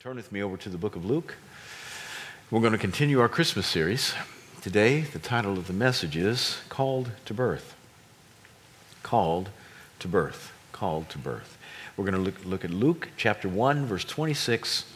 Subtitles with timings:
[0.00, 1.34] Turn with me over to the book of Luke.
[2.50, 4.14] We're going to continue our Christmas series.
[4.62, 7.76] Today, the title of the message is Called to Birth.
[9.02, 9.50] Called
[9.98, 10.52] to Birth.
[10.72, 11.58] Called to Birth.
[11.98, 14.86] We're going to look, look at Luke chapter 1, verse 26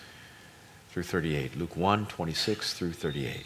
[0.91, 1.59] through 38.
[1.59, 3.45] Luke 1, 26 through 38.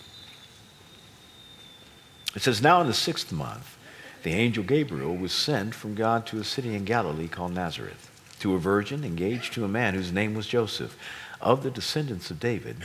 [2.37, 3.77] It says, Now in the sixth month,
[4.23, 8.55] the angel Gabriel was sent from God to a city in Galilee called Nazareth, to
[8.55, 10.97] a virgin engaged to a man whose name was Joseph
[11.41, 12.79] of the descendants of David,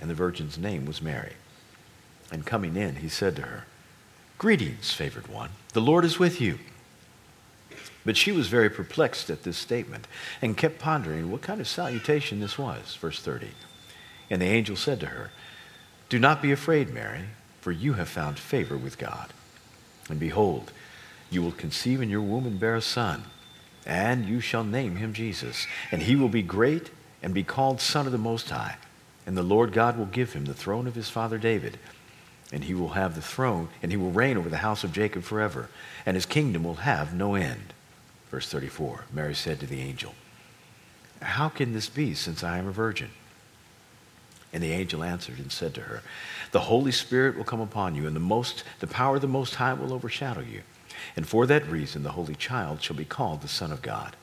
[0.00, 1.34] and the virgin's name was Mary.
[2.30, 3.64] And coming in, he said to her,
[4.38, 6.58] Greetings, favored one, the Lord is with you.
[8.04, 10.06] But she was very perplexed at this statement
[10.40, 12.96] and kept pondering what kind of salutation this was.
[13.00, 13.48] Verse 30.
[14.30, 15.30] And the angel said to her,
[16.08, 17.24] Do not be afraid, Mary,
[17.60, 19.32] for you have found favor with God.
[20.08, 20.72] And behold,
[21.30, 23.24] you will conceive in your womb and bear a son,
[23.84, 25.66] and you shall name him Jesus.
[25.90, 26.90] And he will be great
[27.26, 28.76] and be called Son of the Most High.
[29.26, 31.76] And the Lord God will give him the throne of his father David.
[32.52, 35.24] And he will have the throne, and he will reign over the house of Jacob
[35.24, 35.68] forever.
[36.06, 37.74] And his kingdom will have no end.
[38.30, 40.14] Verse 34 Mary said to the angel,
[41.20, 43.10] How can this be, since I am a virgin?
[44.52, 46.04] And the angel answered and said to her,
[46.52, 49.56] The Holy Spirit will come upon you, and the, most, the power of the Most
[49.56, 50.62] High will overshadow you.
[51.16, 54.14] And for that reason, the Holy Child shall be called the Son of God.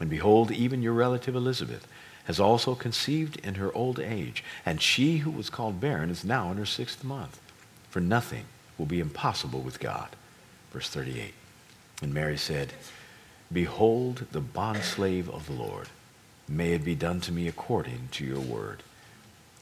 [0.00, 1.86] And behold, even your relative Elizabeth
[2.28, 6.50] has also conceived in her old age, and she who was called barren is now
[6.52, 7.40] in her sixth month.
[7.88, 8.44] For nothing
[8.76, 10.10] will be impossible with God.
[10.70, 11.32] Verse 38.
[12.02, 12.74] And Mary said,
[13.50, 15.88] Behold the bondslave of the Lord.
[16.46, 18.82] May it be done to me according to your word.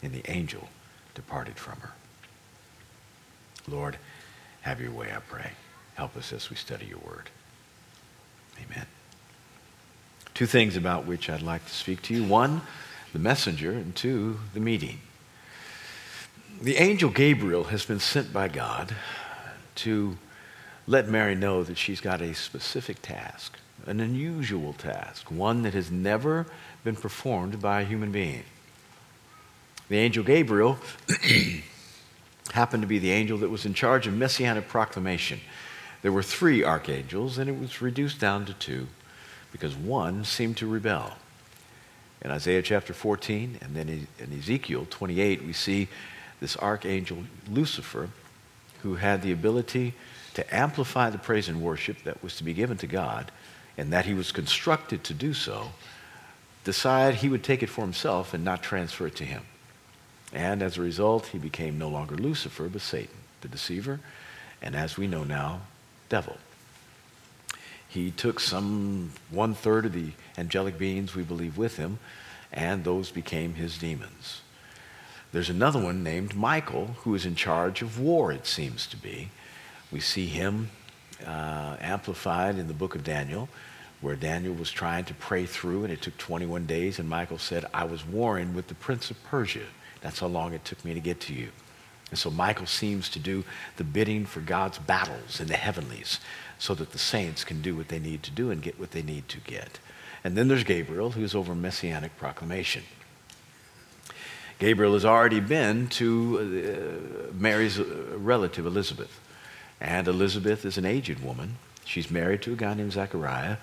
[0.03, 0.69] And the angel
[1.15, 1.93] departed from her.
[3.69, 3.97] Lord,
[4.63, 5.53] have your way, I pray.
[5.95, 7.31] Help us as we study your word.
[8.61, 8.87] Amen.
[10.37, 12.61] Two things about which I'd like to speak to you one,
[13.15, 15.01] the messenger, and two, the meeting.
[16.61, 18.95] The angel Gabriel has been sent by God
[19.77, 20.19] to
[20.87, 25.91] let Mary know that she's got a specific task, an unusual task, one that has
[25.91, 26.45] never
[26.85, 28.45] been performed by a human being.
[29.89, 30.77] The angel Gabriel
[32.53, 35.41] happened to be the angel that was in charge of messianic proclamation.
[36.03, 38.89] There were three archangels, and it was reduced down to two
[39.57, 41.17] because one seemed to rebel.
[42.21, 45.89] In Isaiah chapter 14 and then in Ezekiel 28, we see
[46.41, 48.11] this archangel Lucifer
[48.83, 49.95] who had the ability
[50.35, 53.33] to amplify the praise and worship that was to be given to God
[53.79, 55.71] and that he was constructed to do so,
[56.65, 59.43] decide he would take it for himself and not transfer it to him.
[60.35, 64.01] And as a result, he became no longer Lucifer, but Satan, the deceiver,
[64.61, 65.61] and as we know now,
[66.11, 66.37] devil.
[67.97, 71.99] He took some one third of the angelic beings, we believe, with him,
[72.53, 74.43] and those became his demons.
[75.33, 79.31] There's another one named Michael who is in charge of war, it seems to be.
[79.91, 80.69] We see him
[81.27, 83.49] uh, amplified in the book of Daniel,
[84.03, 87.65] where Daniel was trying to pray through, and it took 21 days, and Michael said,
[87.73, 89.65] I was warring with the prince of Persia.
[90.03, 91.49] That's how long it took me to get to you.
[92.11, 93.43] And so Michael seems to do
[93.79, 96.21] the bidding for God's battles in the heavenlies
[96.59, 99.03] so that the saints can do what they need to do and get what they
[99.03, 99.79] need to get.
[100.25, 102.83] And then there's Gabriel, who's over messianic proclamation.
[104.59, 107.85] Gabriel has already been to uh, Mary's uh,
[108.17, 109.21] relative, Elizabeth.
[109.81, 111.59] And Elizabeth is an aged woman.
[111.85, 113.59] She's married to a guy named Zechariah.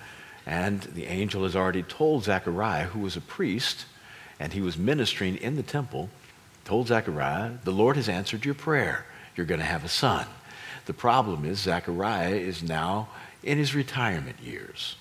[0.46, 3.86] And the angel has already told Zechariah, who was a priest,
[4.38, 6.10] and he was ministering in the temple,
[6.64, 9.06] told Zechariah, The Lord has answered your prayer.
[9.34, 10.26] You're going to have a son.
[10.86, 13.08] The problem is, Zechariah is now
[13.42, 14.96] in his retirement years.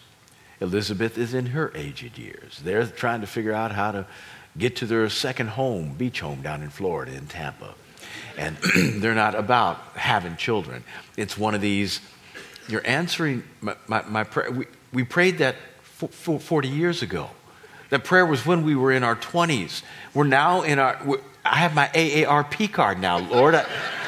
[0.61, 2.61] Elizabeth is in her aged years.
[2.63, 4.05] They're trying to figure out how to
[4.57, 7.73] get to their second home, beach home down in Florida, in Tampa.
[8.37, 8.57] And
[9.01, 10.83] they're not about having children.
[11.17, 11.99] It's one of these,
[12.67, 14.51] you're answering my, my, my prayer.
[14.51, 17.29] We, we prayed that 40 years ago.
[17.89, 19.83] That prayer was when we were in our 20s.
[20.13, 20.97] We're now in our,
[21.45, 23.53] I have my AARP card now, Lord.
[23.53, 23.65] I,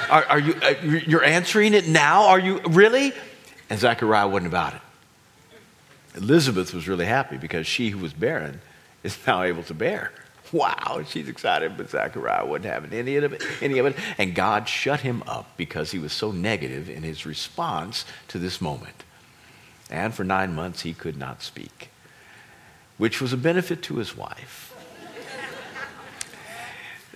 [0.09, 2.27] are, are you, uh, you're answering it now?
[2.27, 3.13] Are you really?
[3.69, 4.81] And Zechariah wasn't about it.
[6.15, 8.61] Elizabeth was really happy because she who was barren
[9.03, 10.11] is now able to bear.
[10.51, 13.95] Wow, she's excited, but Zechariah wasn't having any of it, any of it.
[14.17, 18.61] And God shut him up because he was so negative in his response to this
[18.61, 19.03] moment.
[19.89, 21.89] And for nine months, he could not speak,
[22.97, 24.74] which was a benefit to his wife.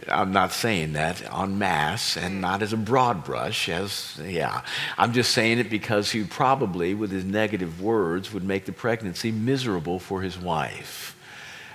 [0.07, 2.39] I'm not saying that en masse and mm.
[2.41, 4.61] not as a broad brush, as, yeah.
[4.97, 9.31] I'm just saying it because he probably, with his negative words, would make the pregnancy
[9.31, 11.15] miserable for his wife.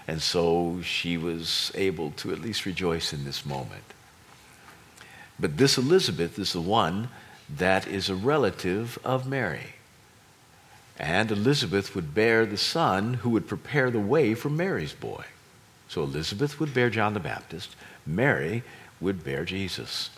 [0.06, 3.84] And so she was able to at least rejoice in this moment.
[5.38, 7.08] But this Elizabeth is the one
[7.48, 9.74] that is a relative of Mary.
[10.98, 15.24] And Elizabeth would bear the son who would prepare the way for Mary's boy.
[15.88, 17.74] So Elizabeth would bear John the Baptist,
[18.06, 18.62] Mary
[19.00, 20.10] would bear Jesus.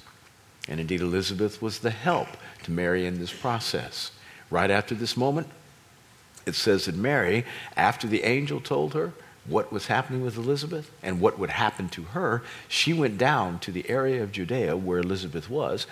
[0.69, 2.29] And indeed, Elizabeth was the help
[2.65, 4.11] to Mary in this process.
[4.51, 5.49] Right after this moment,
[6.45, 7.45] it says that Mary,
[7.77, 9.13] after the angel told her
[9.45, 13.73] what was happening with Elizabeth and what would happen to her, she went down to
[13.73, 15.87] the area of Judea where Elizabeth was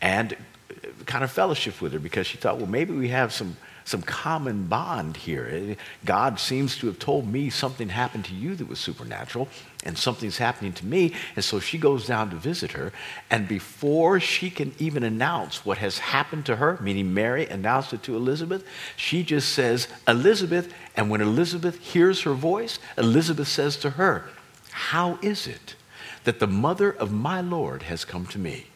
[0.00, 3.56] and uh, kind of fellowship with her because she thought, well, maybe we have some
[3.86, 5.48] some common bond here.
[5.48, 9.48] Uh, God seems to have told me something happened to you that was supernatural,
[9.86, 11.14] and something's happening to me.
[11.34, 12.92] And so she goes down to visit her.
[13.30, 18.02] And before she can even announce what has happened to her, meaning Mary announced it
[18.04, 18.66] to Elizabeth,
[18.96, 20.72] she just says, Elizabeth.
[20.96, 24.28] And when Elizabeth hears her voice, Elizabeth says to her,
[24.70, 25.76] How is it
[26.24, 28.66] that the mother of my Lord has come to me?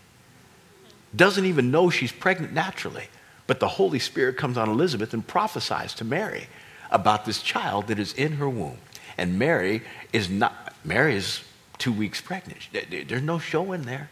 [1.15, 3.09] Doesn't even know she's pregnant naturally.
[3.51, 6.47] But the Holy Spirit comes on Elizabeth and prophesies to Mary
[6.93, 8.79] about this child that is in her womb.
[9.19, 11.43] And Mary is not, Mary is
[11.79, 12.61] two weeks pregnant.
[13.09, 14.09] There's no show in there.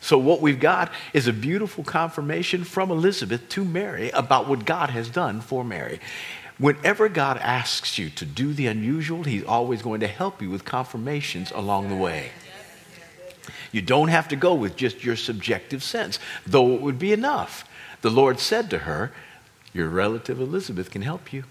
[0.00, 4.90] So, what we've got is a beautiful confirmation from Elizabeth to Mary about what God
[4.90, 5.98] has done for Mary.
[6.58, 10.64] Whenever God asks you to do the unusual, He's always going to help you with
[10.64, 12.32] confirmations along the way.
[13.72, 17.66] You don't have to go with just your subjective sense, though it would be enough.
[18.02, 19.10] The Lord said to her,
[19.72, 21.44] Your relative Elizabeth can help you.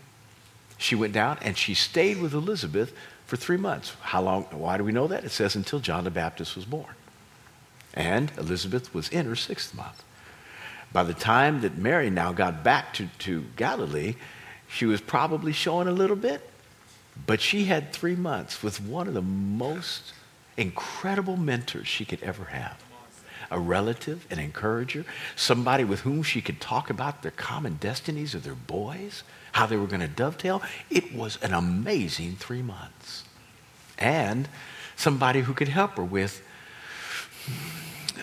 [0.78, 2.94] She went down and she stayed with Elizabeth
[3.34, 3.94] for three months.
[4.02, 4.44] How long?
[4.52, 5.24] Why do we know that?
[5.24, 6.94] It says until John the Baptist was born.
[7.96, 10.04] And Elizabeth was in her sixth month.
[10.92, 14.18] By the time that Mary now got back to, to Galilee,
[14.68, 16.48] she was probably showing a little bit,
[17.26, 20.14] but she had three months with one of the most
[20.56, 22.83] incredible mentors she could ever have
[23.54, 25.06] a relative, an encourager,
[25.36, 29.24] somebody with whom she could talk about their common destinies of their boys,
[29.54, 30.62] how they were going to dovetail.
[30.90, 33.24] It was an amazing three months.
[33.98, 34.50] And
[34.96, 36.42] somebody who could help her with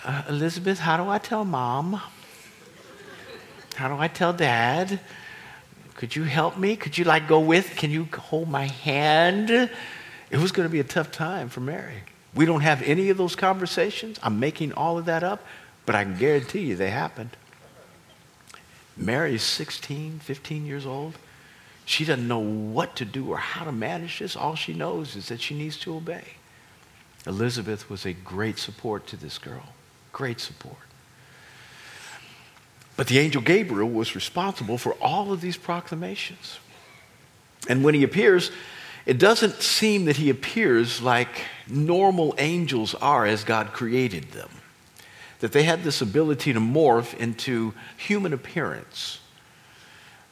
[0.04, 2.00] uh, Elizabeth, how do I tell mom?
[3.76, 5.00] How do I tell dad?
[5.94, 6.76] Could you help me?
[6.76, 7.76] Could you like go with?
[7.76, 9.50] Can you hold my hand?
[9.50, 12.02] It was going to be a tough time for Mary.
[12.34, 14.18] We don't have any of those conversations.
[14.22, 15.44] I'm making all of that up,
[15.86, 17.30] but I can guarantee you they happened.
[18.96, 21.14] Mary's 16, 15 years old.
[21.84, 24.36] She doesn't know what to do or how to manage this.
[24.36, 26.24] All she knows is that she needs to obey.
[27.26, 29.72] Elizabeth was a great support to this girl.
[30.12, 30.76] Great support.
[32.96, 36.58] But the angel Gabriel was responsible for all of these proclamations.
[37.68, 38.50] And when he appears,
[39.06, 44.49] it doesn't seem that he appears like normal angels are as God created them.
[45.40, 49.20] That they had this ability to morph into human appearance.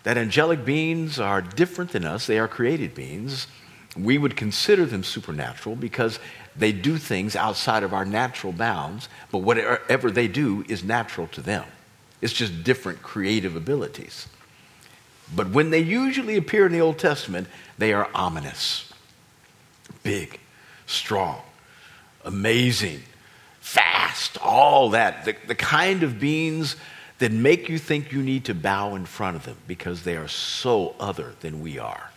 [0.02, 3.46] That angelic beings are different than us, they are created beings.
[3.96, 6.18] We would consider them supernatural because
[6.54, 11.40] they do things outside of our natural bounds, but whatever they do is natural to
[11.40, 11.64] them.
[12.20, 14.28] It's just different creative abilities.
[15.34, 18.92] But when they usually appear in the Old Testament, they are ominous,
[20.02, 20.40] big,
[20.88, 21.40] strong,
[22.24, 23.02] amazing,
[23.60, 25.24] fast, all that.
[25.24, 26.76] The, the kind of beings
[27.18, 30.28] that make you think you need to bow in front of them because they are
[30.28, 32.10] so other than we are.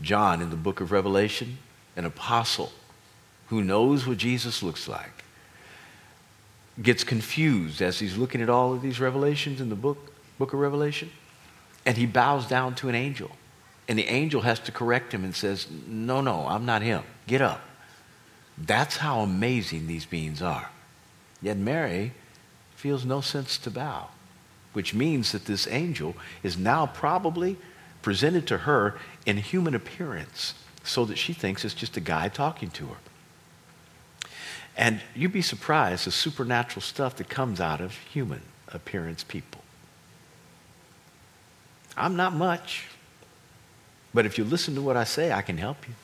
[0.00, 1.58] John in the book of Revelation,
[1.96, 2.72] an apostle
[3.48, 5.24] who knows what Jesus looks like,
[6.82, 10.58] gets confused as he's looking at all of these revelations in the book book of
[10.58, 11.10] Revelation,
[11.86, 13.30] and he bows down to an angel.
[13.86, 17.02] And the angel has to correct him and says, No, no, I'm not him.
[17.26, 17.60] Get up.
[18.56, 20.70] That's how amazing these beings are.
[21.42, 22.12] Yet Mary
[22.76, 24.08] feels no sense to bow,
[24.72, 27.56] which means that this angel is now probably
[28.00, 32.70] presented to her in human appearance so that she thinks it's just a guy talking
[32.70, 32.96] to her.
[34.76, 39.62] And you'd be surprised the supernatural stuff that comes out of human appearance people.
[41.96, 42.88] I'm not much.
[44.14, 45.94] But if you listen to what I say, I can help you.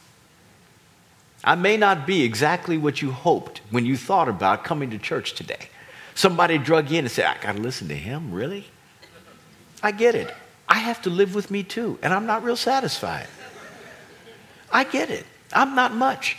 [1.43, 5.35] I may not be exactly what you hoped when you thought about coming to church
[5.35, 5.69] today.
[6.15, 8.67] Somebody drug in and said, I got to listen to him, really?
[9.83, 10.35] I get it.
[10.69, 13.29] I have to live with me too, and I'm not real satisfied.
[14.71, 15.25] I get it.
[15.53, 16.37] I'm not much.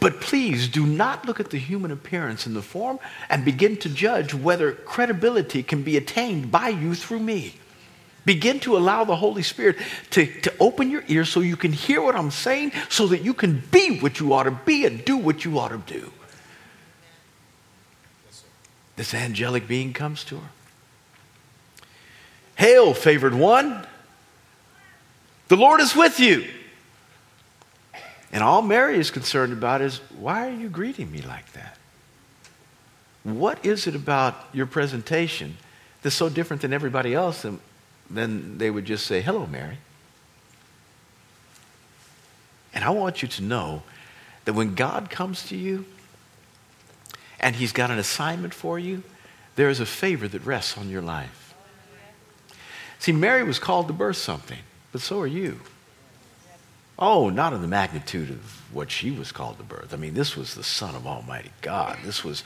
[0.00, 2.98] But please do not look at the human appearance and the form
[3.30, 7.54] and begin to judge whether credibility can be attained by you through me.
[8.26, 9.76] Begin to allow the Holy Spirit
[10.10, 13.32] to, to open your ears so you can hear what I'm saying, so that you
[13.32, 16.12] can be what you ought to be and do what you ought to do.
[18.96, 20.48] This angelic being comes to her.
[22.56, 23.86] Hail, favored one.
[25.48, 26.46] The Lord is with you.
[28.32, 31.76] And all Mary is concerned about is why are you greeting me like that?
[33.22, 35.58] What is it about your presentation
[36.02, 37.44] that's so different than everybody else?
[37.44, 37.60] And
[38.10, 39.78] then they would just say, Hello, Mary.
[42.74, 43.82] And I want you to know
[44.44, 45.86] that when God comes to you
[47.40, 49.02] and He's got an assignment for you,
[49.56, 51.54] there is a favor that rests on your life.
[52.98, 54.58] See, Mary was called to birth something,
[54.92, 55.60] but so are you.
[56.98, 59.92] Oh, not in the magnitude of what she was called to birth.
[59.92, 61.98] I mean, this was the Son of Almighty God.
[62.04, 62.42] This was,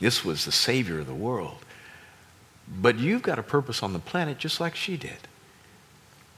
[0.00, 1.58] this was the Savior of the world.
[2.80, 5.28] But you've got a purpose on the planet just like she did.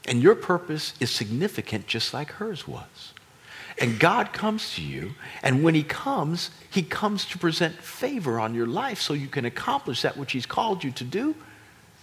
[0.07, 3.13] And your purpose is significant just like hers was.
[3.79, 8.55] And God comes to you, and when He comes, He comes to present favor on
[8.55, 11.35] your life so you can accomplish that which He's called you to do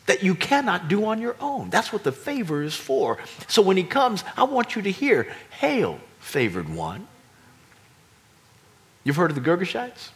[0.08, 1.70] that you cannot do on your own.
[1.70, 3.20] That's what the favor is for.
[3.48, 7.08] So when He comes, I want you to hear, Hail, favored one.
[9.04, 10.10] You've heard of the Girgashites?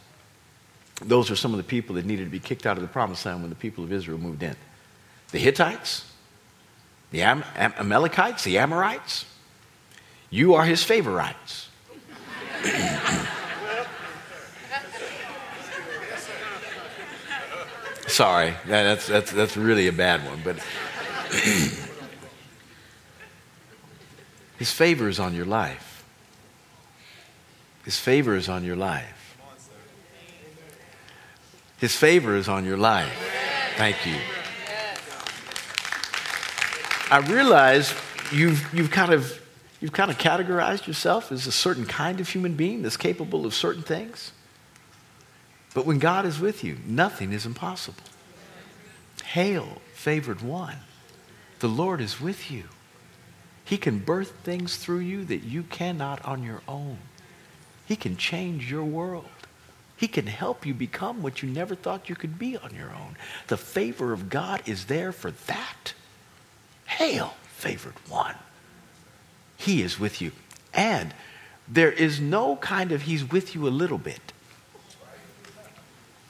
[1.02, 3.26] Those are some of the people that needed to be kicked out of the promised
[3.26, 4.56] land when the people of Israel moved in.
[5.30, 6.10] The Hittites,
[7.10, 9.26] the Am- Am- Amalekites, the Amorites.
[10.30, 11.68] You are his favorites.
[18.06, 20.56] Sorry, that's, that's, that's really a bad one, but
[24.58, 26.04] his favor is on your life.
[27.84, 29.15] His favor is on your life.
[31.78, 33.12] His favor is on your life.
[33.76, 34.16] Thank you.
[37.10, 37.94] I realize
[38.32, 39.40] you've, you've, kind of,
[39.80, 43.54] you've kind of categorized yourself as a certain kind of human being that's capable of
[43.54, 44.32] certain things.
[45.74, 48.02] But when God is with you, nothing is impossible.
[49.24, 50.78] Hail, favored one.
[51.58, 52.64] The Lord is with you.
[53.64, 56.98] He can birth things through you that you cannot on your own.
[57.84, 59.26] He can change your world.
[59.96, 63.16] He can help you become what you never thought you could be on your own.
[63.46, 65.94] The favor of God is there for that.
[66.86, 68.34] Hail, favored one.
[69.56, 70.32] He is with you.
[70.74, 71.14] And
[71.66, 74.20] there is no kind of he's with you a little bit.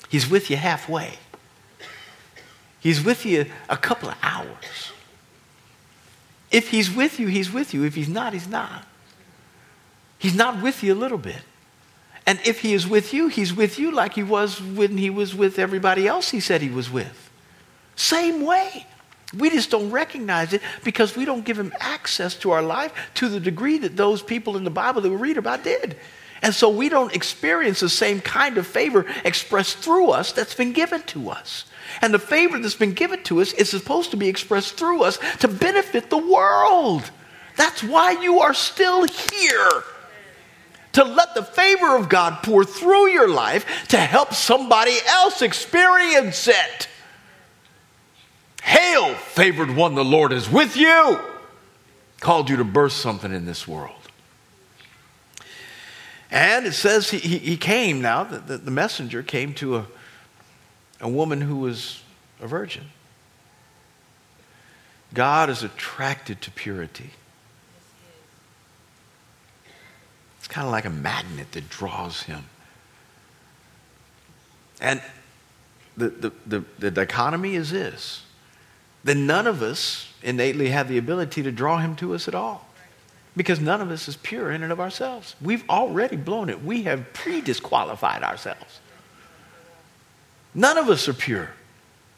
[0.09, 1.15] He's with you halfway.
[2.79, 4.93] He's with you a couple of hours.
[6.53, 7.83] If he's with you, he's with you.
[7.83, 8.87] If he's not, he's not.
[10.19, 11.43] He's not with you a little bit.
[12.27, 15.35] And if he is with you, he's with you like he was when he was
[15.35, 17.31] with everybody else he said he was with.
[17.95, 18.87] Same way.
[19.37, 23.29] We just don't recognize it because we don't give him access to our life to
[23.29, 25.97] the degree that those people in the Bible that we read about did.
[26.43, 30.73] And so we don't experience the same kind of favor expressed through us that's been
[30.73, 31.65] given to us.
[32.03, 35.19] And the favor that's been given to us is supposed to be expressed through us
[35.39, 37.11] to benefit the world.
[37.57, 39.83] That's why you are still here
[40.97, 46.49] to let the favor of God pour through your life to help somebody else experience
[46.49, 46.89] it.
[48.63, 51.21] Hail, favored one, the Lord is with you.
[52.21, 53.93] Called you to birth something in this world.
[56.31, 59.87] And it says he, he, he came now, the, the, the messenger came to a,
[61.03, 62.03] a woman who was
[62.41, 62.87] a virgin.
[65.13, 67.11] God is attracted to purity.
[70.47, 72.45] It's kind of like a magnet that draws him.
[74.81, 75.03] And
[75.97, 78.23] the, the, the, the dichotomy is this
[79.03, 82.69] that none of us innately have the ability to draw him to us at all.
[83.37, 85.35] Because none of us is pure in and of ourselves.
[85.41, 86.65] We've already blown it.
[86.65, 88.81] We have pre disqualified ourselves.
[90.55, 91.51] None of us are pure.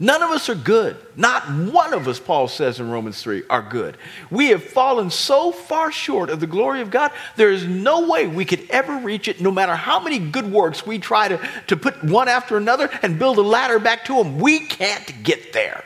[0.00, 0.96] None of us are good.
[1.16, 3.96] Not one of us, Paul says in Romans 3, are good.
[4.30, 8.28] We have fallen so far short of the glory of God, there is no way
[8.28, 11.76] we could ever reach it, no matter how many good works we try to, to
[11.76, 14.38] put one after another and build a ladder back to Him.
[14.38, 15.84] We can't get there.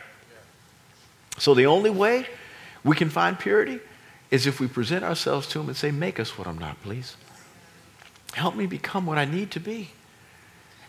[1.39, 2.27] So the only way
[2.83, 3.79] we can find purity
[4.29, 7.15] is if we present ourselves to Him and say, Make us what I'm not, please.
[8.33, 9.89] Help me become what I need to be.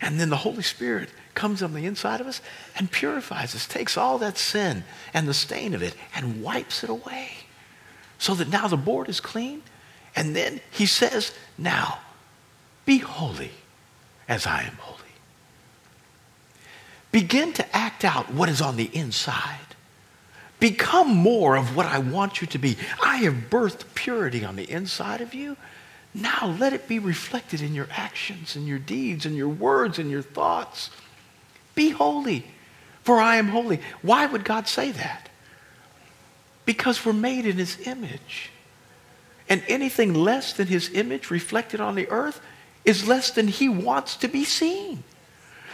[0.02, 2.40] And then the Holy Spirit comes on the inside of us
[2.76, 6.90] and purifies us, takes all that sin and the stain of it and wipes it
[6.90, 7.30] away.
[8.18, 9.62] So that now the board is clean.
[10.16, 11.98] And then he says, Now
[12.86, 13.50] be holy
[14.28, 15.00] as I am holy.
[17.10, 19.58] Begin to act out what is on the inside.
[20.60, 22.76] Become more of what I want you to be.
[23.02, 25.56] I have birthed purity on the inside of you.
[26.14, 30.10] Now let it be reflected in your actions and your deeds and your words and
[30.10, 30.90] your thoughts.
[31.74, 32.44] Be holy,
[33.02, 33.80] for I am holy.
[34.02, 35.28] Why would God say that?
[36.64, 38.50] Because we're made in his image.
[39.48, 42.40] And anything less than his image reflected on the earth
[42.84, 45.04] is less than he wants to be seen.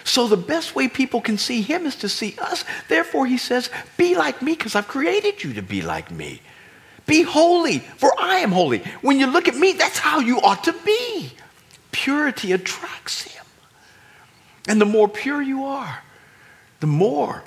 [0.04, 2.64] So the best way people can see him is to see us.
[2.88, 6.40] Therefore, he says, Be like me because I've created you to be like me.
[7.06, 8.78] Be holy, for I am holy.
[9.02, 11.32] When you look at me, that's how you ought to be.
[11.92, 13.39] Purity attracts him.
[14.68, 16.02] And the more pure you are,
[16.80, 17.42] the more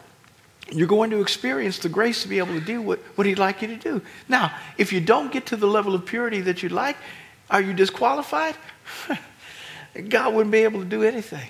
[0.72, 3.62] you're going to experience the grace to be able to do what, what he'd like
[3.62, 4.02] you to do.
[4.28, 6.98] Now, if you don't get to the level of purity that you'd like,
[7.50, 8.56] are you disqualified?
[10.10, 11.50] God wouldn't be able to do anything.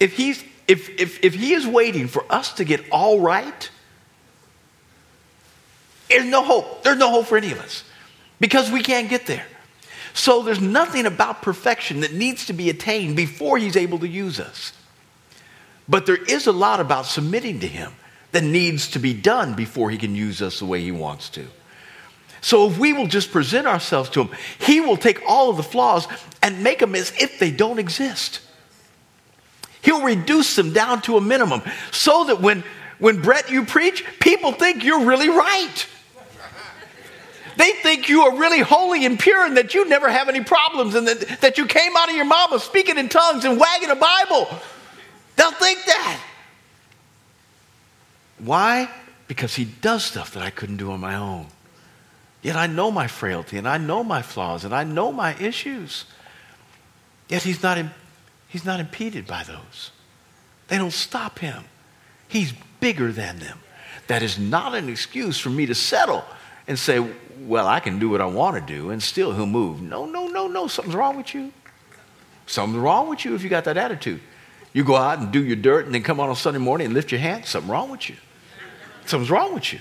[0.00, 3.70] If, he's, if, if, if he is waiting for us to get all right,
[6.08, 6.82] there's no hope.
[6.82, 7.84] There's no hope for any of us
[8.40, 9.44] because we can't get there.
[10.16, 14.40] So there's nothing about perfection that needs to be attained before he's able to use
[14.40, 14.72] us.
[15.86, 17.92] But there is a lot about submitting to him
[18.32, 21.46] that needs to be done before he can use us the way he wants to.
[22.40, 25.62] So if we will just present ourselves to him, he will take all of the
[25.62, 26.08] flaws
[26.42, 28.40] and make them as if they don't exist.
[29.82, 31.60] He'll reduce them down to a minimum
[31.92, 32.64] so that when,
[32.98, 35.86] when Brett, you preach, people think you're really right.
[37.56, 40.94] They think you are really holy and pure and that you never have any problems
[40.94, 43.96] and that, that you came out of your mama speaking in tongues and wagging a
[43.96, 44.48] Bible.
[45.36, 46.20] They'll think that.
[48.38, 48.90] Why?
[49.26, 51.46] Because he does stuff that I couldn't do on my own.
[52.42, 56.04] Yet I know my frailty and I know my flaws and I know my issues.
[57.28, 57.78] Yet he's not,
[58.48, 59.90] he's not impeded by those.
[60.68, 61.64] They don't stop him.
[62.28, 63.58] He's bigger than them.
[64.08, 66.24] That is not an excuse for me to settle
[66.68, 67.04] and say,
[67.46, 69.80] well, I can do what I want to do and still he'll move.
[69.80, 70.66] No, no, no, no.
[70.66, 71.52] Something's wrong with you.
[72.46, 74.20] Something's wrong with you if you got that attitude.
[74.72, 76.94] You go out and do your dirt and then come on a Sunday morning and
[76.94, 77.46] lift your hand.
[77.46, 78.16] Something wrong with you.
[79.06, 79.78] Something's wrong with you.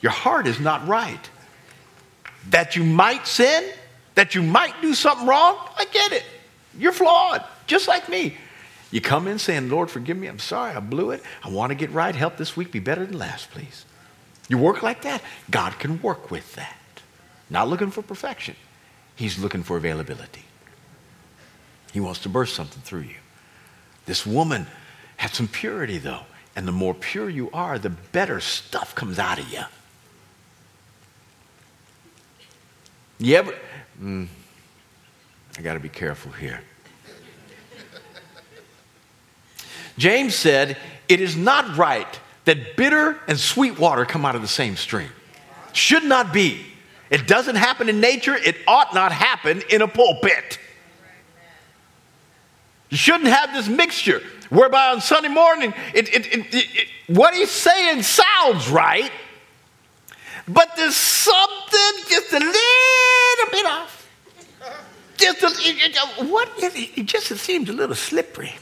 [0.00, 1.30] Your heart is not right.
[2.48, 3.70] That you might sin,
[4.14, 6.24] that you might do something wrong, I get it.
[6.78, 8.36] You're flawed, just like me.
[8.90, 10.26] You come in saying, Lord, forgive me.
[10.26, 11.22] I'm sorry, I blew it.
[11.44, 12.14] I want to get right.
[12.14, 13.84] Help this week be better than last, please.
[14.48, 16.79] You work like that, God can work with that.
[17.50, 18.56] Not looking for perfection,
[19.16, 20.44] He's looking for availability.
[21.92, 23.16] He wants to burst something through you.
[24.06, 24.66] This woman
[25.16, 26.22] had some purity, though.
[26.56, 29.62] And the more pure you are, the better stuff comes out of you.
[33.18, 33.54] You ever.
[34.02, 34.28] Mm,
[35.58, 36.62] I got to be careful here.
[39.98, 44.48] James said, It is not right that bitter and sweet water come out of the
[44.48, 45.10] same stream.
[45.74, 46.69] Should not be.
[47.10, 50.58] It doesn't happen in nature, it ought not happen in a pulpit.
[52.88, 58.02] You shouldn't have this mixture whereby on Sunday morning, it, it, it, what he's saying
[58.02, 59.10] sounds right,
[60.46, 64.08] but there's something just a little bit off.
[65.16, 66.48] Just a, what?
[66.58, 68.54] It just seems a little slippery.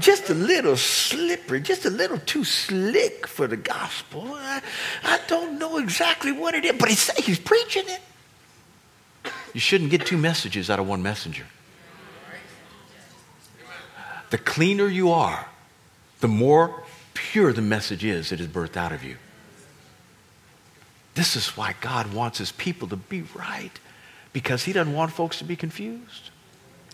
[0.00, 4.24] Just a little slippery, just a little too slick for the gospel.
[4.34, 4.60] I,
[5.04, 8.00] I don't know exactly what it is, but he's, he's preaching it.
[9.52, 11.46] You shouldn't get two messages out of one messenger.
[14.30, 15.46] The cleaner you are,
[16.20, 16.82] the more
[17.14, 19.16] pure the message is that is birthed out of you.
[21.14, 23.70] This is why God wants his people to be right,
[24.32, 26.30] because he doesn't want folks to be confused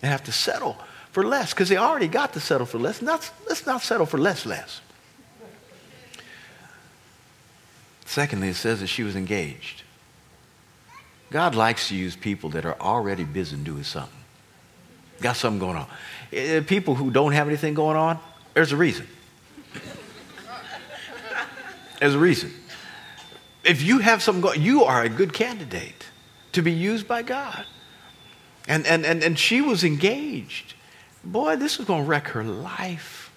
[0.03, 0.77] and have to settle
[1.11, 3.01] for less, because they already got to settle for less.
[3.01, 4.81] Not, let's not settle for less, less.
[8.05, 9.83] Secondly, it says that she was engaged.
[11.31, 14.11] God likes to use people that are already busy doing something.
[15.21, 15.87] Got something going on.
[16.37, 18.19] Uh, people who don't have anything going on,
[18.53, 19.07] there's a reason.
[21.99, 22.51] There's a reason.
[23.63, 26.07] If you have something going, you are a good candidate
[26.53, 27.63] to be used by God.
[28.67, 30.73] And, and, and, and she was engaged.
[31.23, 33.31] Boy, this is going to wreck her life.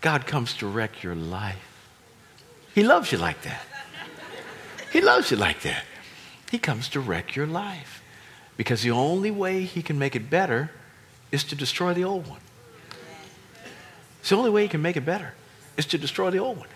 [0.00, 1.88] God comes to wreck your life.
[2.74, 3.62] He loves you like that.
[4.92, 5.84] He loves you like that.
[6.50, 8.02] He comes to wreck your life.
[8.56, 10.70] Because the only way he can make it better
[11.30, 12.40] is to destroy the old one.
[14.20, 15.34] It's the only way he can make it better
[15.76, 16.68] is to destroy the old one.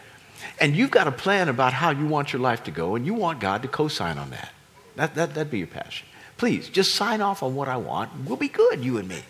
[0.59, 3.15] And you've got a plan about how you want your life to go, and you
[3.15, 4.51] want God to co sign on that.
[4.97, 6.07] that, that that'd be your passion.
[6.40, 8.11] Please, just sign off on what I want.
[8.24, 9.22] We'll be good, you and me.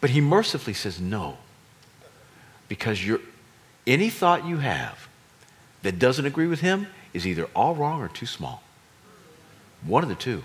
[0.00, 1.38] But he mercifully says no,
[2.68, 3.04] because
[3.84, 5.08] Any thought you have
[5.82, 8.62] that doesn't agree with him is either all wrong or too small.
[9.82, 10.44] One of the two.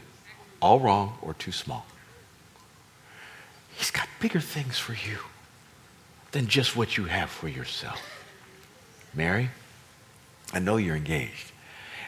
[0.59, 1.85] All wrong or too small.
[3.75, 5.19] He's got bigger things for you
[6.31, 8.01] than just what you have for yourself.
[9.13, 9.51] Mary,
[10.51, 11.52] I know you're engaged.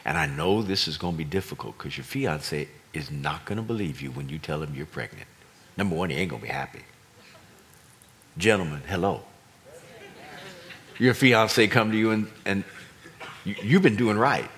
[0.06, 3.56] And I know this is going to be difficult because your fiance is not going
[3.56, 5.26] to believe you when you tell him you're pregnant.
[5.76, 6.84] Number one, he ain't going to be happy.
[8.38, 9.22] Gentlemen, hello.
[11.00, 12.62] Your fiance come to you and, and
[13.44, 14.48] you, you've been doing right.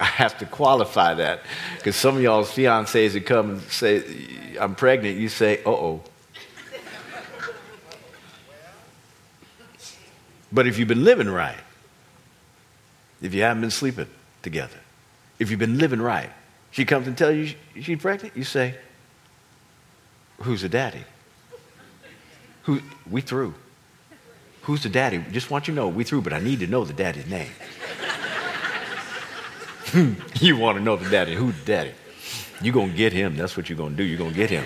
[0.00, 1.42] I have to qualify that
[1.76, 6.02] because some of y'all's fiancés that come and say, I'm pregnant, you say, uh oh.
[10.56, 11.58] But if you've been living right,
[13.20, 14.06] if you haven't been sleeping
[14.40, 14.78] together,
[15.38, 16.30] if you've been living right,
[16.70, 18.74] she comes and tells you she's pregnant, you say,
[20.38, 21.04] Who's the daddy?
[22.62, 23.52] Who we through.
[24.62, 25.22] Who's the daddy?
[25.30, 27.52] Just want you to know we through, but I need to know the daddy's name.
[30.40, 31.34] you want to know the daddy.
[31.34, 31.92] Who's the daddy?
[32.62, 33.36] You're going to get him.
[33.36, 34.04] That's what you're going to do.
[34.04, 34.64] You're going to get him.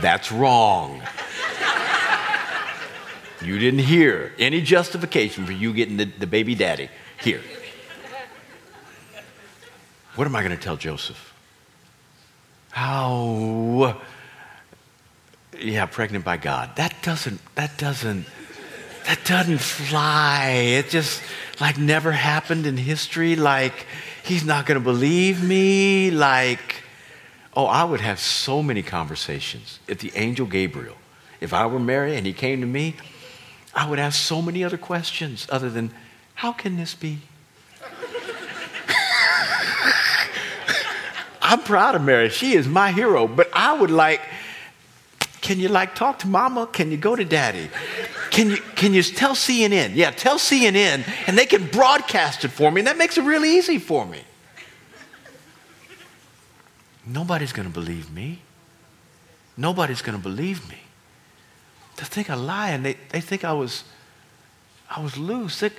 [0.00, 1.00] That's wrong.
[3.42, 6.88] You didn't hear any justification for you getting the, the baby daddy
[7.22, 7.40] here.
[10.16, 11.32] What am I going to tell Joseph?
[12.70, 14.00] How?
[15.60, 16.74] Yeah, pregnant by God.
[16.76, 18.26] That doesn't, that doesn't,
[19.06, 20.50] that doesn't fly.
[20.50, 21.22] It just
[21.60, 23.36] like never happened in history.
[23.36, 23.86] Like,
[24.24, 26.10] he's not going to believe me.
[26.10, 26.82] Like,
[27.54, 30.96] oh, I would have so many conversations if the angel Gabriel,
[31.40, 32.96] if I were Mary and he came to me,
[33.74, 35.90] I would ask so many other questions other than,
[36.34, 37.18] how can this be?
[41.40, 42.28] I'm proud of Mary.
[42.28, 43.26] She is my hero.
[43.26, 44.20] But I would like,
[45.40, 46.66] can you like talk to mama?
[46.66, 47.70] Can you go to daddy?
[48.30, 49.92] Can you, can you tell CNN?
[49.94, 52.82] Yeah, tell CNN and they can broadcast it for me.
[52.82, 54.20] And that makes it really easy for me.
[57.06, 58.40] Nobody's going to believe me.
[59.56, 60.78] Nobody's going to believe me.
[61.98, 63.82] They think I lie and they, they think I was,
[64.88, 65.60] I was loose.
[65.60, 65.70] They,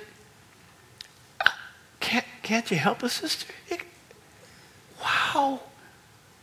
[1.98, 3.52] can't, can't you help us, sister?
[5.02, 5.60] Wow.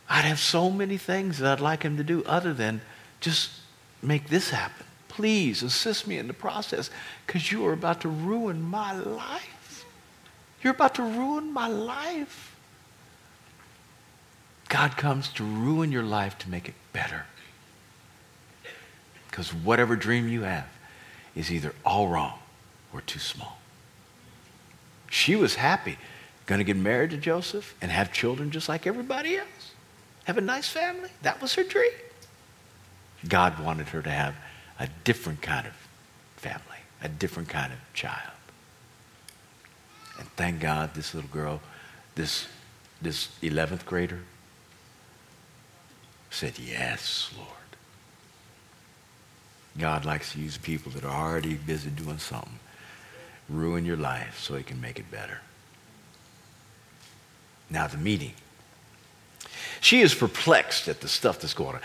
[0.08, 2.80] I'd have so many things that I'd like him to do other than
[3.20, 3.50] just
[4.02, 4.84] make this happen.
[5.06, 6.90] Please assist me in the process
[7.26, 9.84] because you are about to ruin my life.
[10.60, 12.56] You're about to ruin my life.
[14.68, 17.26] God comes to ruin your life to make it better.
[19.38, 20.66] Because whatever dream you have
[21.36, 22.40] is either all wrong
[22.92, 23.60] or too small.
[25.10, 25.96] She was happy,
[26.46, 29.74] going to get married to Joseph and have children just like everybody else,
[30.24, 31.10] have a nice family.
[31.22, 31.92] That was her dream.
[33.28, 34.34] God wanted her to have
[34.80, 35.74] a different kind of
[36.34, 38.34] family, a different kind of child.
[40.18, 41.60] And thank God this little girl,
[42.16, 42.48] this,
[43.00, 44.18] this 11th grader,
[46.28, 47.57] said, Yes, Lord.
[49.78, 52.58] God likes to use people that are already busy doing something.
[53.48, 55.38] Ruin your life so he can make it better.
[57.70, 58.32] Now, the meeting.
[59.80, 61.80] She is perplexed at the stuff that's going on.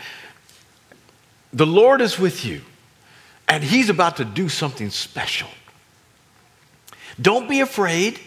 [1.51, 2.61] The Lord is with you,
[3.47, 5.49] and He's about to do something special.
[7.21, 8.19] Don't be afraid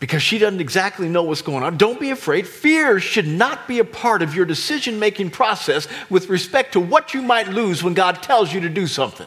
[0.00, 1.76] because she doesn't exactly know what's going on.
[1.76, 2.48] Don't be afraid.
[2.48, 7.12] Fear should not be a part of your decision making process with respect to what
[7.12, 9.26] you might lose when God tells you to do something.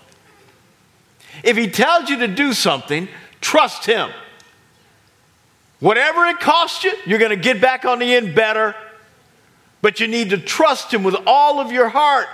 [1.43, 3.07] If He tells you to do something,
[3.39, 4.09] trust Him.
[5.79, 8.75] Whatever it costs you, you're going to get back on the end better.
[9.81, 12.27] But you need to trust Him with all of your heart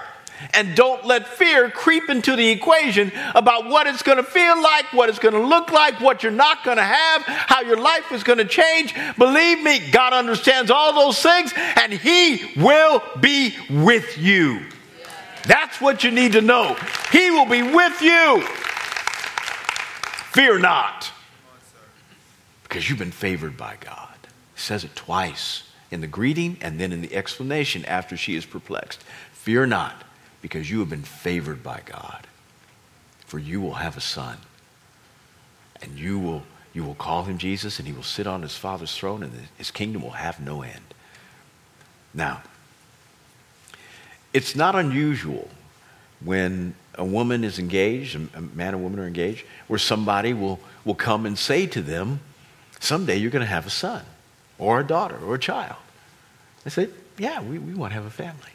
[0.54, 4.92] and don't let fear creep into the equation about what it's going to feel like,
[4.94, 8.12] what it's going to look like, what you're not going to have, how your life
[8.12, 8.94] is going to change.
[9.18, 14.62] Believe me, God understands all those things and He will be with you.
[15.46, 16.76] That's what you need to know.
[17.12, 18.44] He will be with you.
[20.32, 21.12] Fear not,
[22.64, 24.16] because you've been favored by God.
[24.54, 28.46] He says it twice in the greeting and then in the explanation after she is
[28.46, 29.04] perplexed.
[29.34, 30.04] Fear not
[30.42, 32.28] because you have been favored by God.
[33.26, 34.38] For you will have a son,
[35.82, 38.96] and you will, you will call him Jesus, and he will sit on his Father's
[38.96, 40.94] throne, and his kingdom will have no end.
[42.14, 42.42] Now,
[44.34, 45.48] it's not unusual
[46.24, 50.96] when a woman is engaged, a man and woman are engaged, where somebody will, will
[50.96, 52.20] come and say to them,
[52.82, 54.04] Someday you're going to have a son,
[54.58, 55.76] or a daughter, or a child.
[56.64, 58.52] They say, Yeah, we, we want to have a family.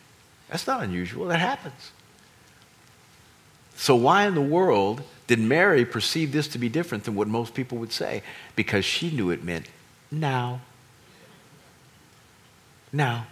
[0.49, 1.27] That's not unusual.
[1.27, 1.93] That happens.
[3.77, 7.55] So, why in the world did Mary perceive this to be different than what most
[7.55, 8.23] people would say?
[8.55, 9.67] Because she knew it meant
[10.11, 10.61] now.
[12.93, 13.27] Now.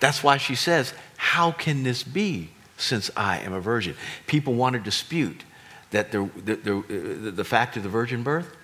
[0.00, 3.94] That's why she says, How can this be since I am a virgin?
[4.26, 5.44] People want to dispute
[5.90, 8.54] that the, the, the, uh, the fact of the virgin birth.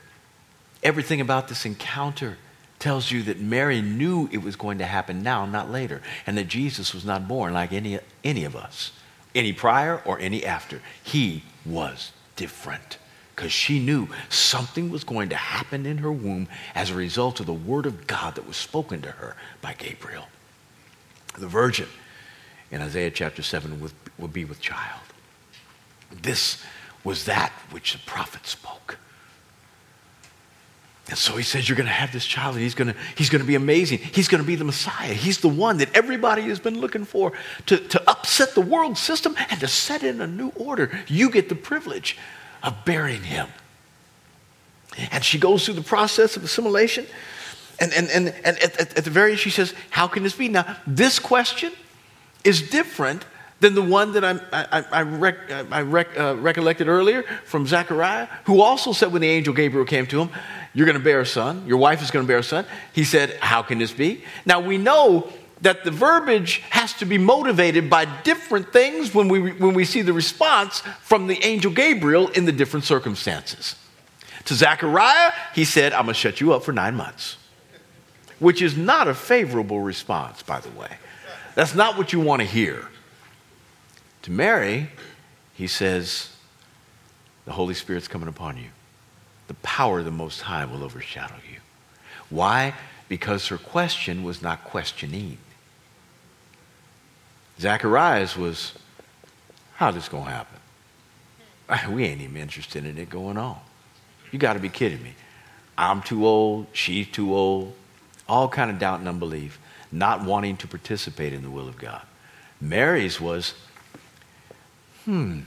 [0.82, 2.36] Everything about this encounter
[2.84, 6.48] tells you that Mary knew it was going to happen now, not later, and that
[6.48, 8.92] Jesus was not born like any, any of us,
[9.34, 10.82] any prior or any after.
[11.02, 12.98] He was different
[13.34, 17.46] because she knew something was going to happen in her womb as a result of
[17.46, 20.26] the word of God that was spoken to her by Gabriel.
[21.38, 21.88] The virgin
[22.70, 25.00] in Isaiah chapter 7 will, will be with child.
[26.12, 26.62] This
[27.02, 28.98] was that which the prophet spoke.
[31.08, 33.28] And so he says, You're going to have this child, and he's going to, he's
[33.28, 33.98] going to be amazing.
[33.98, 35.12] He's going to be the Messiah.
[35.12, 37.32] He's the one that everybody has been looking for
[37.66, 40.90] to, to upset the world system and to set in a new order.
[41.06, 42.16] You get the privilege
[42.62, 43.48] of bearing him.
[45.10, 47.06] And she goes through the process of assimilation.
[47.80, 50.34] And, and, and, and at, at, at the very end, she says, How can this
[50.34, 50.48] be?
[50.48, 51.72] Now, this question
[52.44, 53.26] is different
[53.60, 58.26] than the one that I, I, I, rec, I rec, uh, recollected earlier from Zechariah,
[58.44, 60.30] who also said when the angel Gabriel came to him,
[60.74, 62.66] You're going to bear a son, your wife is going to bear a son.
[62.92, 64.24] He said, How can this be?
[64.44, 69.52] Now we know that the verbiage has to be motivated by different things when we,
[69.52, 73.76] when we see the response from the angel Gabriel in the different circumstances.
[74.46, 77.38] To Zechariah, he said, I'm going to shut you up for nine months,
[78.40, 80.98] which is not a favorable response, by the way.
[81.54, 82.88] That's not what you want to hear.
[84.22, 84.90] To Mary,
[85.54, 86.30] he says,
[87.46, 88.68] The Holy Spirit's coming upon you.
[89.46, 91.58] The power of the Most High will overshadow you.
[92.30, 92.74] Why?
[93.08, 95.38] Because her question was not questioning.
[97.60, 98.74] Zacharias was,
[99.74, 100.60] How's this going to happen?
[101.94, 103.58] We ain't even interested in it going on.
[104.30, 105.14] You got to be kidding me.
[105.76, 107.74] I'm too old, she's too old,
[108.28, 109.58] all kind of doubt and unbelief,
[109.90, 112.02] not wanting to participate in the will of God.
[112.60, 113.54] Mary's was,
[115.04, 115.40] hmm,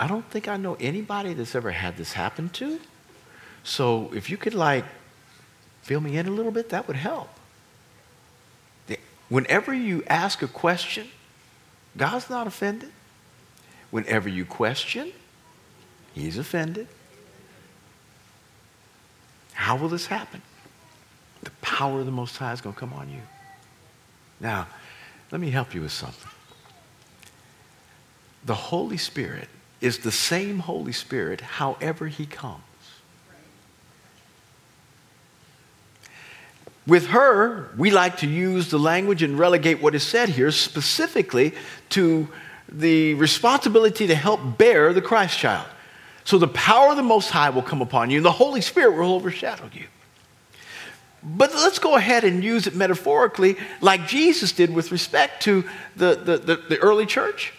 [0.00, 2.80] I don't think I know anybody that's ever had this happen to.
[3.62, 4.86] So if you could like
[5.82, 7.28] fill me in a little bit, that would help.
[9.28, 11.06] Whenever you ask a question,
[11.96, 12.90] God's not offended.
[13.90, 15.12] Whenever you question,
[16.14, 16.88] He's offended.
[19.52, 20.42] How will this happen?
[21.42, 23.20] The power of the Most High is going to come on you.
[24.40, 24.66] Now,
[25.30, 26.30] let me help you with something
[28.44, 29.48] the Holy Spirit
[29.80, 32.62] is the same Holy Spirit however he comes.
[36.86, 41.54] With her, we like to use the language and relegate what is said here specifically
[41.90, 42.28] to
[42.68, 45.68] the responsibility to help bear the Christ child.
[46.24, 48.96] So the power of the Most High will come upon you, and the Holy Spirit
[48.96, 49.86] will overshadow you.
[51.22, 55.64] But let's go ahead and use it metaphorically, like Jesus did with respect to
[55.96, 57.52] the, the, the, the early church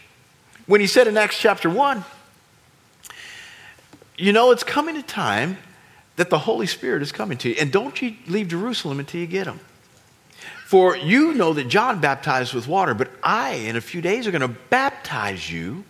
[0.66, 2.04] when he said in Acts chapter 1,
[4.18, 5.58] you know, it's coming a time
[6.16, 7.56] that the Holy Spirit is coming to you.
[7.60, 9.60] And don't you leave Jerusalem until you get him.
[10.66, 14.32] For you know that John baptized with water, but I, in a few days, are
[14.32, 15.84] going to baptize you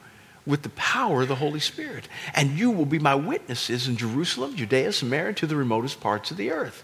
[0.45, 2.07] with the power of the Holy Spirit.
[2.33, 6.37] And you will be my witnesses in Jerusalem, Judea, Samaria, to the remotest parts of
[6.37, 6.83] the earth.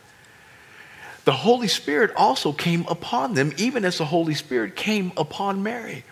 [1.26, 6.04] The Holy Spirit also came upon them, even as the Holy Spirit came upon Mary.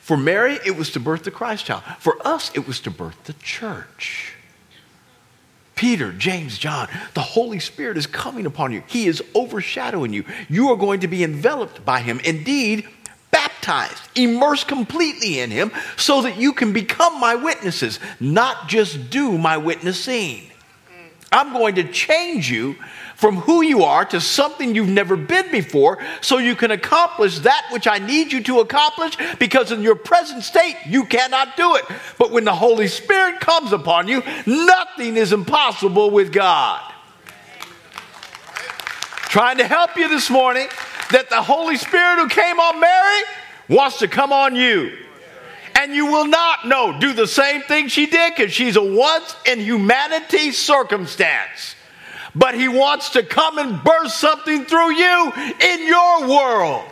[0.00, 1.82] For Mary, it was to birth the Christ child.
[1.98, 4.34] For us, it was to birth the church.
[5.76, 8.82] Peter, James, John, the Holy Spirit is coming upon you.
[8.86, 10.24] He is overshadowing you.
[10.48, 12.20] You are going to be enveloped by Him.
[12.20, 12.86] Indeed,
[13.30, 19.38] baptized, immersed completely in Him, so that you can become my witnesses, not just do
[19.38, 20.50] my witnessing.
[21.32, 22.76] I'm going to change you
[23.20, 27.66] from who you are to something you've never been before so you can accomplish that
[27.70, 31.84] which I need you to accomplish because in your present state you cannot do it.
[32.16, 36.80] But when the Holy Spirit comes upon you, nothing is impossible with God.
[39.28, 40.68] Trying to help you this morning
[41.10, 43.22] that the Holy Spirit who came on Mary
[43.68, 44.96] wants to come on you.
[45.74, 49.36] And you will not know, do the same thing she did because she's a once
[49.44, 51.74] in humanity circumstance
[52.34, 56.84] but He wants to come and burst something through you in your world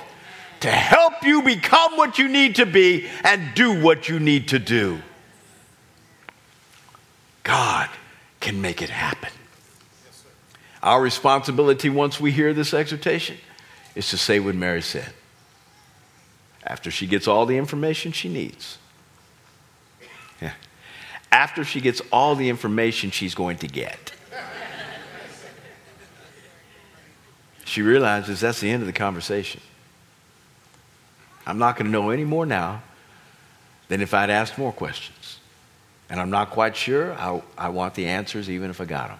[0.61, 4.59] to help you become what you need to be and do what you need to
[4.59, 5.01] do.
[7.45, 7.89] God
[8.41, 9.31] can make it happen.
[10.83, 13.37] Our responsibility once we hear this exhortation
[13.95, 15.13] is to say what Mary said.
[16.65, 18.79] After she gets all the information she needs.
[20.41, 20.53] Yeah.
[21.33, 24.13] after she gets all the information she's going to get.
[27.69, 29.61] She realizes that's the end of the conversation.
[31.47, 32.83] I'm not going to know any more now
[33.89, 35.39] than if I'd asked more questions.
[36.11, 39.19] And I'm not quite sure I, I want the answers even if I got them.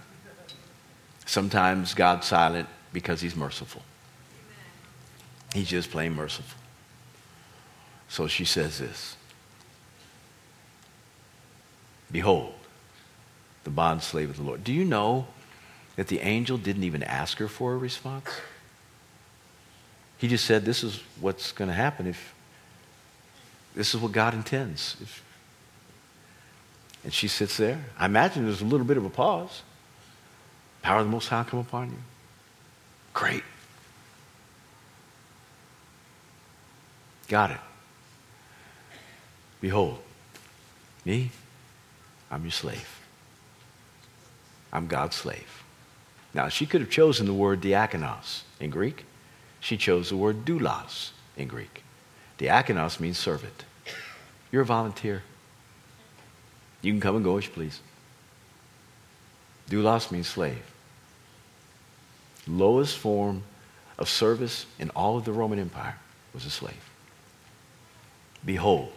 [1.27, 3.83] Sometimes God's silent because he's merciful.
[5.55, 6.59] He's just plain merciful.
[8.09, 9.17] So she says this
[12.11, 12.55] Behold,
[13.65, 14.65] the bond slave of the Lord.
[14.65, 15.27] Do you know
[15.99, 18.29] that the angel didn't even ask her for a response?
[20.17, 22.35] He just said, This is what's going to happen if
[23.75, 24.97] this is what God intends.
[25.03, 25.25] If,
[27.03, 27.85] and she sits there.
[27.99, 29.63] I imagine there's a little bit of a pause.
[30.83, 31.99] Power of the Most High come upon you.
[33.13, 33.43] Great.
[37.27, 37.61] Got it.
[39.61, 39.99] Behold,
[41.05, 41.33] me,
[42.31, 43.01] I'm your slave.
[44.73, 45.65] I'm God's slave.
[46.35, 49.05] Now, she could have chosen the word diakonos in Greek.
[49.61, 51.83] She chose the word doulos in Greek.
[52.39, 53.65] Diakonos means servant.
[54.53, 55.23] You're a volunteer.
[56.83, 57.81] You can come and go as you please.
[59.69, 60.63] Doulos means slave.
[62.47, 63.43] Lowest form
[63.99, 65.97] of service in all of the Roman Empire
[66.33, 66.91] was a slave.
[68.45, 68.93] Behold,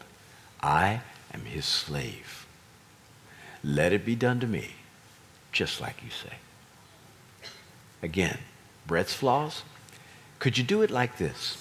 [0.62, 1.02] I
[1.34, 2.46] am his slave.
[3.64, 4.76] Let it be done to me,
[5.52, 6.36] just like you say.
[8.02, 8.38] Again,
[8.88, 9.64] Brett's flaws.
[10.40, 11.58] Could you do it like this?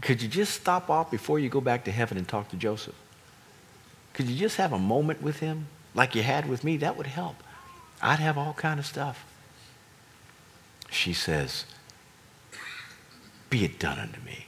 [0.00, 2.94] Could you just stop off before you go back to heaven and talk to Joseph?
[4.14, 6.76] Could you just have a moment with him like you had with me?
[6.76, 7.36] That would help.
[8.00, 9.24] I'd have all kind of stuff.
[10.90, 11.66] She says,
[13.50, 14.46] Be it done unto me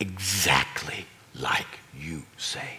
[0.00, 2.78] exactly like you say.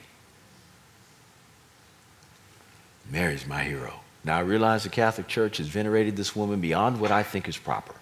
[3.10, 4.02] Mary's my hero.
[4.24, 7.58] Now, I realize the Catholic Church has venerated this woman beyond what I think is
[7.58, 7.96] proper.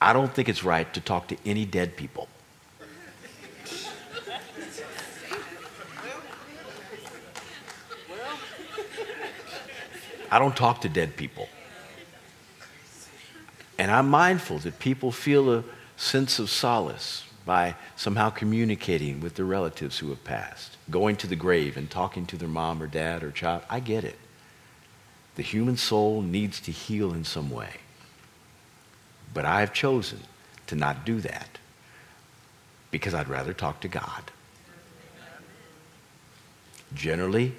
[0.00, 2.28] I don't think it's right to talk to any dead people.
[10.30, 11.48] I don't talk to dead people.
[13.78, 15.64] And I'm mindful that people feel a
[15.96, 21.36] sense of solace by somehow communicating with their relatives who have passed, going to the
[21.36, 23.62] grave and talking to their mom or dad or child.
[23.70, 24.18] I get it.
[25.36, 27.70] The human soul needs to heal in some way.
[29.32, 30.20] But I have chosen
[30.66, 31.58] to not do that
[32.90, 34.32] because I'd rather talk to God.
[36.94, 37.54] Generally,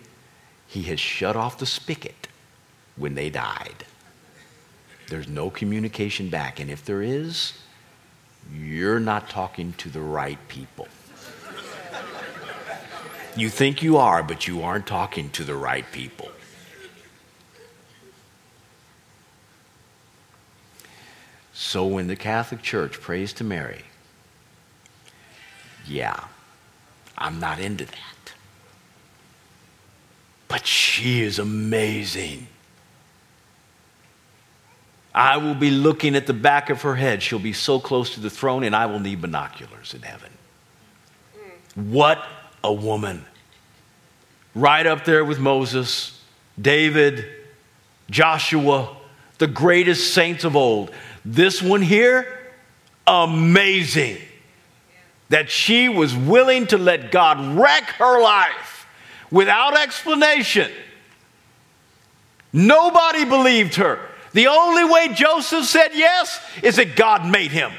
[0.68, 2.28] He has shut off the spigot
[2.98, 3.86] when they died.
[5.10, 6.60] There's no communication back.
[6.60, 7.54] And if there is,
[8.54, 10.88] you're not talking to the right people.
[13.36, 16.32] You think you are, but you aren't talking to the right people.
[21.54, 23.84] So when the Catholic Church prays to Mary,
[25.88, 26.26] yeah,
[27.18, 28.34] I'm not into that.
[30.48, 32.48] But she is amazing.
[35.18, 37.24] I will be looking at the back of her head.
[37.24, 40.30] She'll be so close to the throne, and I will need binoculars in heaven.
[41.74, 42.24] What
[42.64, 43.26] a woman.
[44.54, 46.22] Right up there with Moses,
[46.62, 47.26] David,
[48.12, 48.96] Joshua,
[49.40, 50.92] the greatest saints of old.
[51.26, 52.28] This one here,
[53.08, 54.20] amazing.
[55.30, 58.86] That she was willing to let God wreck her life
[59.32, 60.72] without explanation.
[62.54, 64.12] Nobody believed her.
[64.38, 67.72] The only way Joseph said yes is that God made him.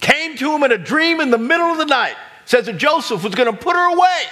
[0.00, 2.16] Came to him in a dream in the middle of the night.
[2.44, 4.22] Says that Joseph was going to put her away.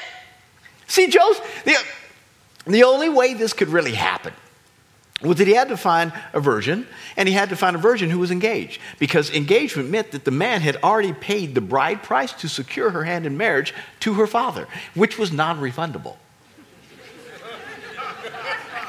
[0.88, 1.76] See, Joseph, the,
[2.66, 4.32] the only way this could really happen
[5.22, 8.10] was that he had to find a virgin, and he had to find a virgin
[8.10, 8.80] who was engaged.
[8.98, 13.04] Because engagement meant that the man had already paid the bride price to secure her
[13.04, 16.16] hand in marriage to her father, which was non refundable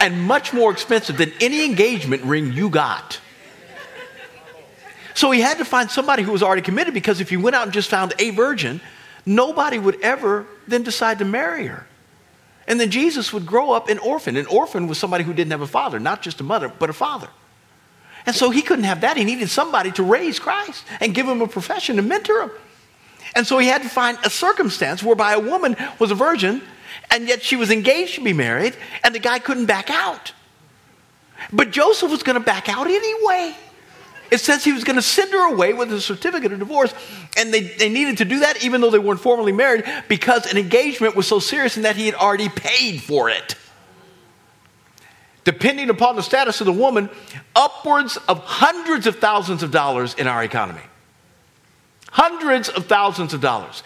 [0.06, 3.20] and much more expensive than any engagement ring you got.
[5.16, 7.64] So he had to find somebody who was already committed because if he went out
[7.64, 8.82] and just found a virgin,
[9.26, 11.88] nobody would ever then decide to marry her.
[12.68, 14.36] And then Jesus would grow up an orphan.
[14.36, 16.94] An orphan was somebody who didn't have a father, not just a mother, but a
[16.94, 17.30] father.
[18.26, 19.18] And so he couldn't have that.
[19.18, 22.52] He needed somebody to raise Christ and give him a profession and mentor him.
[23.36, 26.62] And so he had to find a circumstance whereby a woman was a virgin
[27.10, 30.34] and yet she was engaged to be married, and the guy couldn't back out.
[31.52, 33.56] But Joseph was going to back out anyway.
[34.32, 36.94] It says he was going to send her away with a certificate of divorce.
[37.38, 40.58] And they, they needed to do that even though they weren't formally married because an
[40.58, 43.56] engagement was so serious and that he had already paid for it.
[45.44, 47.10] Depending upon the status of the woman,
[47.56, 50.82] upwards of hundreds of thousands of dollars in our economy.
[52.10, 53.84] Hundreds of thousands of dollars.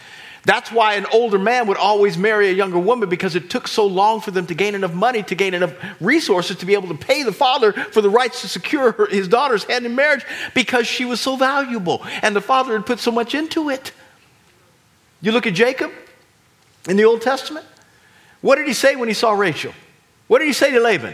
[0.50, 3.86] That's why an older man would always marry a younger woman because it took so
[3.86, 6.96] long for them to gain enough money, to gain enough resources to be able to
[6.96, 10.26] pay the father for the rights to secure her, his daughter's hand in marriage
[10.56, 13.92] because she was so valuable and the father had put so much into it.
[15.22, 15.92] You look at Jacob
[16.88, 17.68] in the Old Testament.
[18.42, 19.74] What did he say when he saw Rachel?
[20.26, 21.14] What did he say to Laban?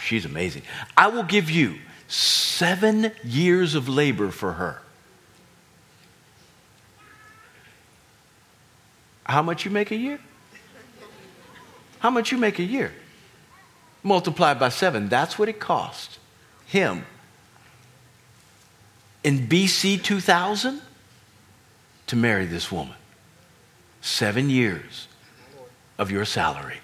[0.00, 0.62] She's amazing.
[0.96, 1.74] I will give you
[2.06, 4.80] seven years of labor for her.
[9.32, 10.20] How much you make a year?
[12.00, 12.92] How much you make a year?
[14.02, 15.08] Multiplied by seven.
[15.08, 16.18] That's what it cost
[16.66, 17.06] him
[19.24, 20.82] in BC 2000
[22.08, 22.96] to marry this woman.
[24.02, 25.08] Seven years
[25.98, 26.80] of your salary.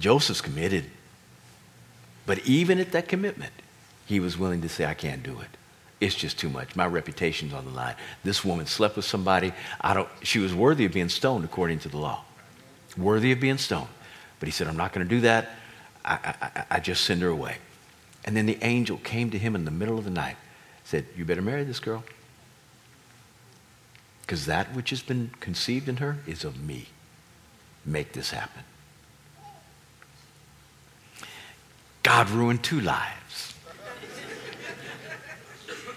[0.00, 0.86] Joseph's committed.
[2.26, 3.52] But even at that commitment,
[4.06, 5.56] he was willing to say, I can't do it.
[6.00, 6.76] It's just too much.
[6.76, 7.94] My reputation's on the line.
[8.24, 9.52] This woman slept with somebody.
[9.80, 12.24] I don't, she was worthy of being stoned according to the law.
[12.96, 13.88] Worthy of being stoned.
[14.40, 15.50] But he said, I'm not going to do that.
[16.04, 17.56] I, I, I just send her away.
[18.24, 20.36] And then the angel came to him in the middle of the night,
[20.84, 22.04] said, You better marry this girl.
[24.22, 26.88] Because that which has been conceived in her is of me.
[27.84, 28.62] Make this happen.
[32.02, 33.23] God ruined two lives.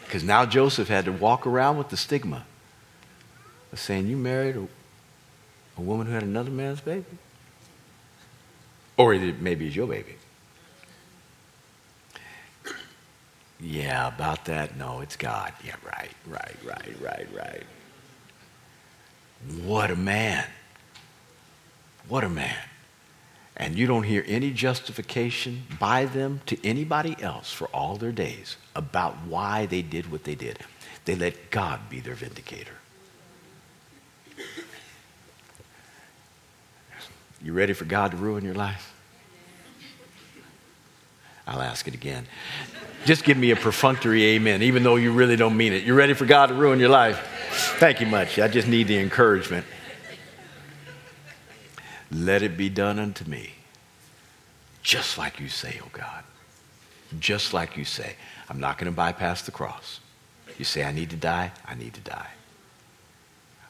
[0.08, 2.46] Because now Joseph had to walk around with the stigma
[3.74, 4.68] of saying, You married a,
[5.78, 7.04] a woman who had another man's baby?
[8.96, 10.16] Or maybe it's your baby.
[13.60, 15.52] Yeah, about that, no, it's God.
[15.64, 17.64] Yeah, right, right, right, right, right.
[19.66, 20.46] What a man.
[22.08, 22.56] What a man.
[23.60, 28.56] And you don't hear any justification by them to anybody else for all their days
[28.76, 30.60] about why they did what they did.
[31.06, 32.74] They let God be their vindicator.
[37.42, 38.94] You ready for God to ruin your life?
[41.48, 42.28] I'll ask it again.
[43.06, 45.84] Just give me a perfunctory amen, even though you really don't mean it.
[45.84, 47.18] You ready for God to ruin your life?
[47.80, 48.38] Thank you much.
[48.38, 49.66] I just need the encouragement.
[52.12, 53.52] Let it be done unto me,
[54.82, 56.24] just like you say, oh God.
[57.20, 58.16] Just like you say.
[58.50, 60.00] I'm not going to bypass the cross.
[60.58, 62.30] You say, I need to die, I need to die.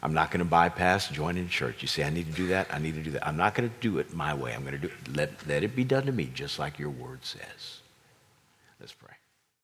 [0.01, 1.81] I'm not going to bypass joining church.
[1.81, 3.27] You say, I need to do that, I need to do that.
[3.27, 4.53] I'm not going to do it my way.
[4.53, 5.15] I'm going to do it.
[5.15, 7.81] Let, let it be done to me, just like your word says.
[8.79, 9.16] Let's pray.